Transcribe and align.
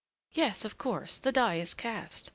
"Yes, 0.33 0.65
of 0.65 0.79
course; 0.79 1.19
the 1.19 1.31
die 1.31 1.59
is 1.59 1.75
cast. 1.75 2.29